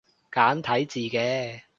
[0.31, 1.61] 簡體字嘅